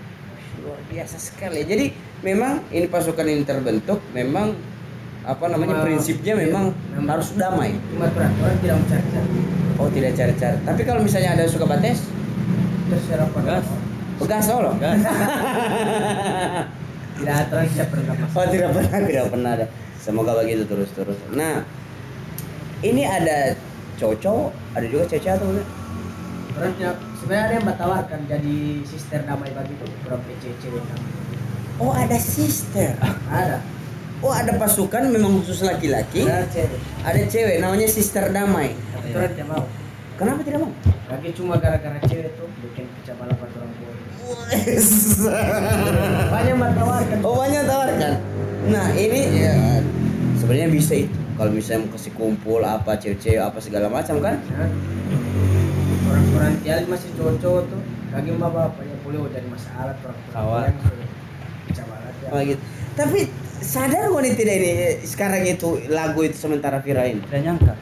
luar 0.60 0.80
biasa 0.86 1.16
sekali 1.18 1.60
jadi 1.64 1.86
memang 2.24 2.64
ini 2.72 2.88
pasukan 2.88 3.26
ini 3.28 3.44
terbentuk 3.44 4.00
memang 4.16 4.56
apa 5.24 5.46
namanya 5.48 5.80
Cuma- 5.80 5.86
prinsipnya 5.88 6.34
iya, 6.36 6.42
memang 6.48 6.66
memang. 6.96 7.08
harus 7.16 7.28
damai. 7.36 7.72
Cuma 7.92 8.08
peraturan 8.12 8.56
tidak 8.60 8.78
mencari-cari 8.84 9.40
oh 9.80 9.88
tidak 9.92 10.12
cari-cari 10.16 10.58
tapi 10.64 10.82
kalau 10.88 11.02
misalnya 11.04 11.36
ada 11.36 11.44
suka 11.48 11.66
bates? 11.68 12.00
Terserah 12.92 13.28
pada 13.32 13.60
Gas. 13.60 13.68
orang. 13.68 13.84
begas 14.20 14.44
solo 14.44 14.72
Gas. 14.80 15.00
tidak 17.20 17.36
aturan 17.48 17.66
tidak 17.72 17.88
pernah 17.92 18.14
oh 18.20 18.46
tidak 18.52 18.70
pernah 18.76 19.00
tidak 19.04 19.26
pernah 19.32 19.52
ada. 19.60 19.68
Semoga 20.04 20.32
begitu 20.44 20.64
terus 20.68 20.92
terus 20.92 21.20
nah 21.32 21.64
ini 22.84 23.08
ada 23.08 23.56
cowok 24.00 24.52
ada 24.76 24.86
juga 24.88 25.04
cewek 25.08 25.32
atau 25.32 25.48
enggak? 25.52 25.68
Sebenarnya 27.24 27.44
ada 27.48 27.54
yang 27.56 27.66
tawarkan 27.80 28.20
jadi 28.28 28.84
sister 28.84 29.24
damai 29.24 29.56
begitu 29.56 29.88
berapa 30.04 30.28
cewek 30.44 30.84
damai 30.84 31.23
oh 31.80 31.94
ada 31.94 32.18
sister. 32.20 32.94
Ada. 33.30 33.58
Oh 34.24 34.32
ada 34.32 34.56
pasukan 34.56 35.12
memang 35.12 35.44
khusus 35.44 35.68
laki-laki? 35.68 36.24
Ada 36.24 36.48
cewek. 36.48 36.80
Ada 37.04 37.22
cewek 37.28 37.56
namanya 37.60 37.88
sister 37.92 38.32
damai. 38.32 38.72
Orang 39.12 39.36
tidak 39.36 39.48
mau. 39.52 39.66
Kenapa 40.16 40.40
tidak 40.48 40.60
mau? 40.64 40.72
Lagi 41.12 41.30
cuma 41.36 41.60
gara-gara 41.60 42.00
cewek 42.08 42.32
tuh 42.40 42.48
bikin 42.64 42.88
pecah 43.00 43.16
balapan 43.20 43.50
orang 43.52 43.72
tua. 43.76 43.92
Banyak 46.32 46.56
tawarkan 46.56 47.20
Oh 47.26 47.36
banyak 47.36 47.64
tawarkan. 47.68 48.14
Nah 48.72 48.88
ini 48.96 49.22
ya, 49.44 49.84
sebenarnya 50.40 50.72
bisa 50.72 50.94
itu. 51.04 51.20
Kalau 51.34 51.50
misalnya 51.50 51.90
mau 51.90 51.98
kasih 51.98 52.14
kumpul 52.14 52.62
apa 52.62 52.94
cewek-cewek 52.96 53.42
apa 53.42 53.58
segala 53.60 53.90
macam 53.90 54.22
kan? 54.22 54.38
Nah, 54.54 54.70
orang-orang 56.08 56.56
tiap 56.62 56.86
masih 56.88 57.10
cowok-cowok 57.18 57.64
tuh. 57.68 57.82
Lagi 58.14 58.30
mbak 58.30 58.54
bapak 58.54 58.86
yang 58.86 59.02
boleh 59.02 59.34
jadi 59.34 59.48
masalah 59.50 59.98
orang 60.06 60.22
tua 60.78 61.03
Oh 62.34 62.42
gitu. 62.42 62.62
Tapi 62.94 63.30
sadar 63.62 64.10
wanita 64.10 64.36
tidak 64.36 64.56
ini 64.58 64.72
sekarang 65.04 65.46
itu 65.46 65.78
lagu 65.88 66.20
itu 66.20 66.34
sementara 66.36 66.82
viral 66.82 67.06
ini. 67.08 67.22
Tidak 67.24 67.42
nyangka. 67.42 67.74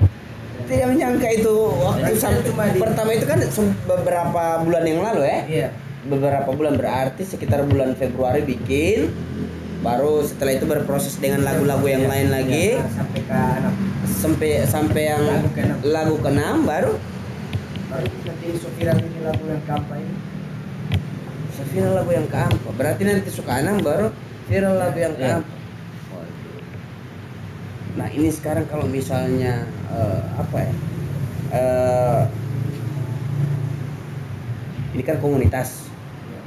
Tidak 0.61 0.87
menyangka 0.87 1.27
itu 1.31 1.53
waktu 1.73 2.15
di- 2.15 2.79
pertama 2.79 3.11
itu 3.11 3.25
kan 3.25 3.39
beberapa 3.85 4.43
bulan 4.61 4.83
yang 4.83 4.99
lalu 5.01 5.21
ya. 5.23 5.39
iya 5.47 5.67
Beberapa 6.01 6.49
bulan 6.49 6.75
berarti 6.75 7.21
sekitar 7.23 7.61
bulan 7.63 7.93
Februari 7.93 8.41
bikin 8.41 9.11
baru 9.81 10.21
setelah 10.21 10.53
itu 10.53 10.65
berproses 10.65 11.17
dengan 11.17 11.41
lagu-lagu 11.41 11.83
yang 11.85 12.05
Iya, 12.05 12.11
lain 12.13 12.27
lagi 12.29 12.65
Nah, 12.77 12.89
sampai 12.93 13.19
ke 13.25 13.41
sampai 14.05 14.49
sampai 14.63 15.01
yang 15.07 15.23
Lagu 15.83 16.15
keenam. 16.21 16.63
baru 16.63 16.95
baru 17.89 18.05
nanti 18.23 18.45
Sofira 18.55 18.93
ini 18.93 19.19
lagu 19.21 19.43
yang 19.43 19.61
keempat 19.65 19.97
ini 19.97 20.15
viral 21.61 21.93
lagu 21.93 22.11
yang 22.11 22.27
keempat 22.27 22.73
berarti 22.73 23.01
nanti 23.03 23.29
suka 23.29 23.59
enam 23.59 23.79
baru 23.79 24.11
viral 24.51 24.75
lagu 24.75 24.99
yang 24.99 25.15
Iya. 25.15 25.39
keempat 25.39 25.59
nah 27.91 28.07
ini 28.11 28.29
sekarang 28.31 28.67
kalau 28.67 28.87
misalnya 28.87 29.63
eh, 29.91 30.21
apa 30.35 30.57
ya 30.59 30.73
Eh, 31.51 32.23
ini 34.95 35.03
kan 35.03 35.19
komunitas. 35.19 35.91
Ya, 36.31 36.41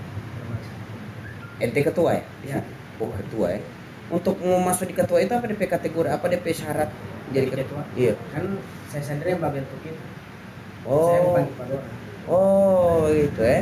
ente 1.68 1.80
ketua 1.84 2.16
ya? 2.16 2.24
Ya 2.40 2.58
oh 2.96 3.12
ketua 3.12 3.52
ya? 3.52 3.60
Untuk 4.08 4.40
mau 4.40 4.64
masuk 4.64 4.88
di 4.88 4.96
ketua 4.96 5.20
itu 5.20 5.32
apa 5.36 5.44
DP 5.44 5.68
kategori 5.68 6.08
apa 6.08 6.24
DP 6.32 6.56
syarat 6.56 6.88
jadi 7.36 7.52
Jadi 7.52 7.52
ketua? 7.52 7.84
ketua? 7.84 8.00
iya. 8.00 8.14
Kan 8.32 8.56
saya 8.88 9.04
sendiri 9.04 9.36
yang 9.36 9.44
itu. 9.44 9.76
Saya 9.84 10.88
oh. 10.88 11.24
bukan 11.28 11.44
orang 11.52 11.84
oh 12.24 13.04
gitu 13.12 13.42
ya. 13.44 13.60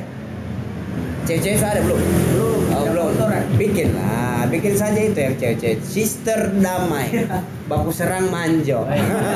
Cewek-cewek 1.27 1.59
sudah 1.59 1.71
ada 1.75 1.81
belum? 1.83 1.99
Belum 1.99 2.52
Oh, 2.73 2.85
belum. 2.85 3.11
Bikin 3.55 3.89
lah, 3.93 4.45
bikin 4.47 4.73
saja 4.73 4.97
itu 4.97 5.17
yang 5.17 5.35
cewek-cewek. 5.35 5.79
Sister 5.81 6.51
damai. 6.55 7.29
Baku 7.65 7.91
serang 7.91 8.29
manjo. 8.29 8.85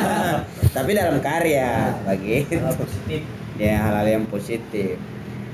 Tapi 0.76 0.90
dalam 0.92 1.20
karya, 1.20 1.92
begitu. 2.02 2.56
Positif 2.60 3.22
Ya 3.56 3.80
hal-hal 3.80 4.06
yang 4.10 4.24
positif. 4.26 5.00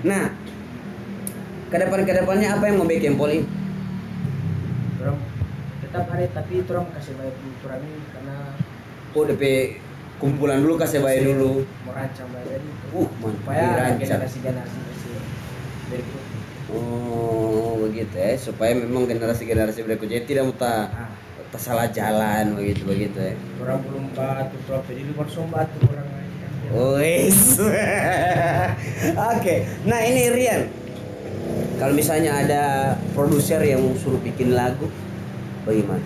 Nah, 0.02 0.34
ke 1.68 1.76
depan 1.76 2.02
ke 2.02 2.12
depannya 2.12 2.50
apa 2.50 2.66
yang 2.66 2.76
mau 2.76 2.84
bikin 2.84 3.14
poli? 3.14 3.46
orang 4.98 5.18
tetap 5.80 6.06
ada 6.08 6.26
tapi 6.32 6.62
orang 6.64 6.86
kasih 6.92 7.14
bayar 7.14 7.34
dulu 7.34 7.50
ini 7.76 7.90
karena 8.08 8.36
Oh, 9.12 9.22
DP 9.24 9.42
kumpulan 10.16 10.58
dulu 10.58 10.74
kasih 10.76 10.98
bayar 10.98 11.26
dulu. 11.28 11.62
mau 11.82 11.92
rancang 11.92 12.26
bayar 12.28 12.58
itu 12.58 12.86
Uh, 12.92 13.06
mantap. 13.16 13.38
supaya 13.40 13.62
dirancang. 13.64 13.98
generasi 14.00 14.38
generasi 14.40 14.78
masih 14.80 15.14
berikut 15.88 16.22
Oh, 16.72 17.78
begitu 17.84 18.16
ya. 18.16 18.34
Supaya 18.40 18.72
memang 18.74 19.04
generasi-generasi 19.04 19.84
berikutnya 19.84 20.24
tidak 20.24 20.48
mau 20.48 20.56
tak 20.56 20.88
nah 20.92 21.22
tak 21.52 21.60
salah 21.60 21.84
jalan 21.92 22.56
begitu 22.56 22.88
begitu 22.88 23.20
ya. 23.20 23.36
orang 23.60 23.84
belum 23.84 24.04
batu 24.16 24.56
jadi 24.88 25.12
baru 25.12 25.44
batu 25.52 25.78
orang 25.84 26.08
lain 26.08 26.30
kan 26.40 26.50
dia 26.64 26.70
Wes. 26.96 27.60
Oke. 29.36 29.68
Nah, 29.84 30.00
ini 30.00 30.32
Rian. 30.32 30.72
Kalau 31.76 31.92
misalnya 31.92 32.40
ada 32.40 32.62
produser 33.12 33.60
yang 33.60 33.84
suruh 34.00 34.16
bikin 34.24 34.56
lagu, 34.56 34.88
bagaimana? 35.68 36.00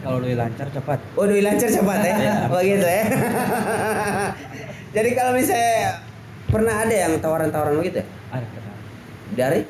Kalau 0.00 0.24
lebih 0.24 0.40
lancar 0.40 0.72
cepat. 0.72 0.98
Oh, 1.12 1.28
doi 1.28 1.44
lancar 1.44 1.68
cepat 1.68 2.00
ya? 2.00 2.16
Iya. 2.16 2.34
Oh 2.56 2.60
gitu 2.64 2.88
ya. 2.88 3.04
Jadi 4.96 5.10
kalau 5.12 5.36
misalnya 5.36 6.00
pernah 6.48 6.74
ada 6.88 6.94
yang 6.96 7.12
tawaran-tawaran 7.20 7.76
begitu 7.76 8.00
ya? 8.00 8.06
Ada. 8.32 8.71
Dari? 9.32 9.60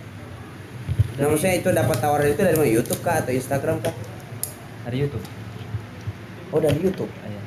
Nah, 1.13 1.27
maksudnya 1.29 1.61
itu 1.61 1.69
dapat 1.69 1.97
tawaran 2.01 2.27
itu 2.27 2.41
dari 2.41 2.57
mana? 2.57 2.67
YouTube 2.67 3.01
kah 3.05 3.21
atau 3.21 3.31
Instagram 3.31 3.79
kah? 3.79 3.95
Dari 4.89 4.97
YouTube. 4.99 5.25
Oh, 6.51 6.59
dari 6.59 6.79
YouTube. 6.81 7.13
Iya. 7.23 7.41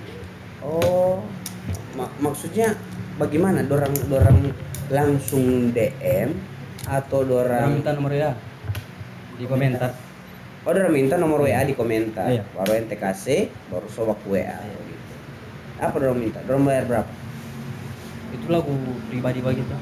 Oh, 0.62 1.22
mak- 1.94 2.16
maksudnya 2.18 2.78
bagaimana? 3.18 3.66
Dorang 3.66 3.94
dorang 4.08 4.54
langsung 4.88 5.74
DM 5.74 6.38
atau 6.86 7.26
Orang 7.26 7.28
dorang 7.28 7.70
minta 7.74 7.92
nomor 7.92 8.14
ya 8.14 8.38
di 9.36 9.46
komentar. 9.46 9.92
Oh, 10.62 10.72
dorang 10.72 10.94
minta 10.94 11.18
nomor 11.18 11.42
WA 11.44 11.62
di 11.66 11.74
komentar. 11.74 12.30
Iya. 12.30 12.46
Baru 12.54 12.72
ente 12.78 12.96
kasih, 12.96 13.50
baru 13.68 13.90
sobak 13.90 14.22
WA. 14.24 14.46
Iya. 14.46 14.78
gitu. 14.78 15.14
Apa 15.82 15.96
dorang 15.98 16.22
minta? 16.22 16.40
Dorang 16.46 16.64
bayar 16.64 16.86
berapa? 16.86 17.12
Itu 18.32 18.46
lagu 18.48 18.72
pribadi 19.10 19.42
begitu. 19.42 19.74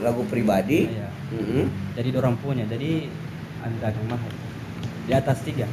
Lagu 0.00 0.22
pribadi. 0.30 0.88
Iya. 0.88 1.08
Mm-mm. 1.36 1.64
Jadi 1.98 2.08
orang 2.16 2.34
punya. 2.40 2.64
Jadi 2.64 3.10
agak 3.60 3.92
mahal. 4.08 4.32
Di 5.04 5.12
atas 5.12 5.44
tiga. 5.44 5.68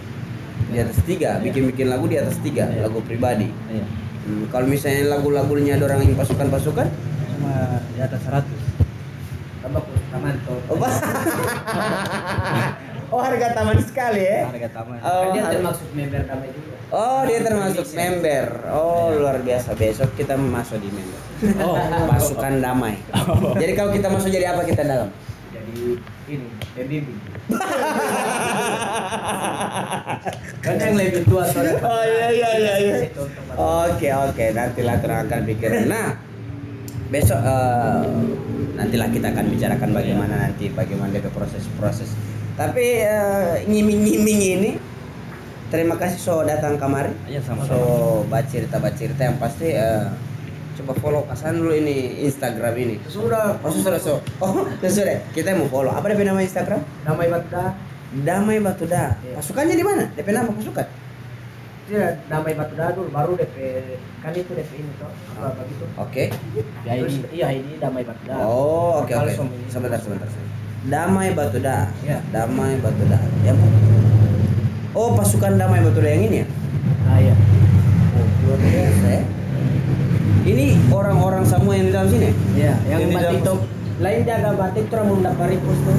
Di 0.70 0.78
atas 0.84 1.00
tiga, 1.08 1.40
Iya. 1.40 1.44
bikin-bikin 1.50 1.88
lagu 1.88 2.06
di 2.12 2.20
atas 2.20 2.36
tiga, 2.44 2.68
Iya. 2.68 2.84
lagu 2.90 3.00
pribadi. 3.06 3.48
Iya. 3.72 3.86
Hmm, 4.28 4.44
kalau 4.52 4.68
misalnya 4.68 5.16
lagu-lagunya 5.18 5.80
dorang 5.80 6.04
yang 6.04 6.20
pasukan-pasukan, 6.20 6.88
Cuma 7.40 7.80
di 7.96 8.00
atas 8.04 8.20
100. 8.28 8.44
tambah 10.10 10.34
tuh 10.44 10.58
oh, 10.74 10.78
oh 13.10 13.22
harga 13.22 13.48
taman 13.58 13.78
sekali 13.82 14.22
ya? 14.26 14.50
Harga 14.50 14.70
taman. 14.74 14.98
Oh, 15.02 15.22
kan 15.22 15.34
dia 15.34 15.44
termasuk 15.50 15.88
member 15.94 16.22
damai 16.26 16.50
juga 16.54 16.76
Oh, 16.90 17.22
dia 17.30 17.40
termasuk 17.46 17.86
member. 17.94 18.46
Oh, 18.74 19.14
luar 19.14 19.38
biasa. 19.46 19.78
Besok 19.78 20.10
kita 20.18 20.34
masuk 20.34 20.82
di 20.82 20.90
member. 20.90 21.22
Oh. 21.62 21.78
Pasukan 22.10 22.58
damai. 22.62 22.98
Jadi 23.62 23.74
kalau 23.78 23.94
kita 23.94 24.10
masuk 24.10 24.34
jadi 24.34 24.58
apa 24.58 24.66
kita 24.66 24.82
dalam? 24.82 25.10
jadi 25.50 25.98
ini 26.30 26.48
pembimbing 26.78 27.18
kan 30.62 30.78
yang 30.78 30.94
lebih 30.94 31.26
tua 31.26 31.42
soalnya 31.50 31.82
Oh 31.82 32.04
iya 32.06 32.30
iya 32.30 32.50
iya 32.62 32.74
iya. 32.78 32.96
Oke 33.58 34.14
oke, 34.14 34.54
nantilah 34.54 35.02
terang 35.02 35.26
akan 35.26 35.42
pikir. 35.50 35.90
Nah, 35.90 36.14
besok 37.10 37.42
eh, 37.42 38.06
nantilah 38.78 39.10
kita 39.10 39.34
akan 39.34 39.46
bicarakan 39.50 39.90
bagaimana 39.98 40.36
nanti 40.46 40.70
bagaimana 40.70 41.18
proses-proses. 41.34 42.14
Tapi 42.60 42.86
eh, 43.00 43.64
nyiming-nyiming 43.66 44.40
ini 44.52 44.72
terima 45.70 45.96
kasih 45.96 46.20
so 46.20 46.44
datang 46.44 46.76
kemari. 46.76 47.16
Iya 47.24 47.40
sama-sama. 47.40 47.72
So 47.72 47.80
baca 48.28 48.44
cerita 48.46 48.76
baca 48.78 48.92
cerita 48.94 49.22
yang 49.24 49.40
pasti 49.40 49.72
eh, 49.72 50.12
coba 50.76 50.94
follow 51.00 51.24
kasan 51.26 51.56
dulu 51.58 51.72
ini 51.72 52.20
Instagram 52.22 52.76
ini. 52.76 52.96
sudah 53.08 53.56
Oh 53.64 53.72
sudah 53.72 53.96
so. 53.96 54.20
Oh 54.38 54.68
sudah. 54.78 55.24
Kita 55.32 55.56
mau 55.56 55.72
follow. 55.72 55.96
Apa 55.96 56.12
DP 56.12 56.28
nama 56.28 56.44
Instagram? 56.44 56.84
damai 57.02 57.32
batda 57.32 57.80
Damai 58.10 58.58
Batuda. 58.58 59.22
Iya. 59.22 59.38
Pasukannya 59.38 59.76
di 59.78 59.86
mana? 59.86 60.04
DP 60.12 60.28
nama 60.30 60.52
pasukan? 60.52 60.88
dia 61.90 62.22
damai 62.30 62.54
batda 62.54 62.94
dulu 62.94 63.10
baru 63.10 63.34
DP 63.34 63.58
kan 64.22 64.30
itu 64.30 64.54
DP 64.54 64.72
ini 64.78 64.94
toh 65.02 65.10
apa 65.36 65.58
begitu 65.58 65.86
Oke. 65.98 66.30
ya 66.86 66.94
ini 66.94 67.26
iya 67.34 67.50
ini 67.50 67.82
damai 67.82 68.06
batda 68.06 68.46
Oh, 68.46 69.02
oke 69.02 69.10
Kalau 69.10 69.26
oke. 69.26 69.34
suami- 69.34 69.58
Sebentar 69.66 69.98
sebentar. 69.98 70.30
sebentar. 70.30 70.69
Damai 70.88 71.36
Batuda. 71.36 71.92
Ya. 72.08 72.24
Damai 72.32 72.80
Batuda. 72.80 73.20
Ya. 73.44 73.52
Pak. 73.52 73.72
Oh, 74.96 75.12
pasukan 75.14 75.60
Damai 75.60 75.84
Batuda 75.84 76.08
yang 76.08 76.24
ini 76.26 76.38
ya? 76.44 76.48
ah 77.10 77.18
iya 77.18 77.34
Oh, 78.16 78.26
luar 78.46 78.60
biasa 78.60 79.08
ya. 79.10 79.24
Ini 80.46 80.66
orang-orang 80.90 81.44
semua 81.46 81.74
yang 81.78 81.90
di 81.90 81.94
dalam 81.94 82.10
sini? 82.10 82.30
iya 82.56 82.74
yang 82.88 83.06
Yang 83.06 83.10
di 83.12 83.16
dalam 83.16 83.36
batik 83.36 83.40
itu 83.44 83.54
lain 84.00 84.20
jaga 84.24 84.52
batik 84.56 84.86
tuh 84.88 85.04
mau 85.04 85.18
dapat 85.20 85.46
repost 85.52 85.82
tuh 85.84 85.98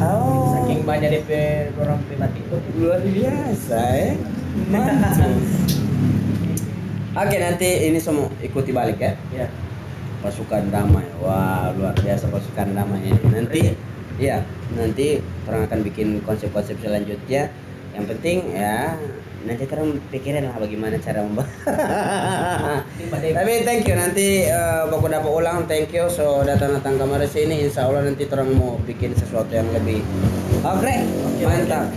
Oh. 0.00 0.54
saking 0.56 0.80
banyak 0.86 1.10
DP 1.12 1.30
orang 1.76 1.98
batik 2.08 2.44
tuh 2.48 2.60
luar 2.78 3.00
biasa 3.02 3.80
ya. 3.98 4.10
Mantap. 4.70 5.28
Oke, 7.10 7.36
nanti 7.36 7.68
ini 7.90 7.98
semua 7.98 8.30
ikuti 8.40 8.70
balik 8.70 8.96
ya. 8.96 9.12
ya 9.34 9.46
Pasukan 10.22 10.70
damai. 10.70 11.04
Wah, 11.20 11.74
luar 11.76 11.92
biasa 11.96 12.30
pasukan 12.30 12.72
damai 12.72 13.02
ini. 13.04 13.20
Nanti 13.28 13.60
Iya, 14.20 14.44
nanti 14.76 15.16
orang 15.48 15.64
akan 15.64 15.80
bikin 15.80 16.20
konsep-konsep 16.28 16.76
selanjutnya. 16.84 17.48
Yang 17.96 18.04
penting 18.12 18.52
ya 18.52 19.00
nanti 19.40 19.64
terang 19.64 19.96
pikirin 20.12 20.44
lah 20.44 20.60
bagaimana 20.60 21.00
cara 21.00 21.24
membuat. 21.24 21.48
Tapi 23.40 23.52
thank 23.64 23.88
you 23.88 23.96
nanti 23.96 24.44
eh, 24.44 24.82
baku 24.92 25.08
dapat 25.08 25.32
ulang 25.32 25.64
thank 25.64 25.88
you 25.96 26.04
so 26.12 26.44
datang 26.44 26.76
datang 26.76 27.00
kamar 27.00 27.24
sini 27.24 27.64
insya 27.64 27.88
Allah 27.88 28.04
nanti 28.04 28.28
orang 28.28 28.52
mau 28.52 28.76
bikin 28.84 29.16
sesuatu 29.16 29.48
yang 29.56 29.72
lebih 29.72 30.04
oke 30.60 30.94
mantap. 31.40 31.88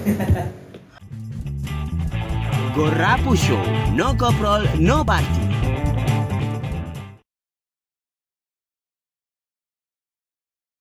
Gorapu 2.74 3.38
Show, 3.38 3.62
no 3.94 4.18
koprol, 4.18 4.66
no 4.82 5.06
party. 5.06 5.53